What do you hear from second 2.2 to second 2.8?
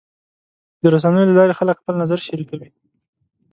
شریکوي.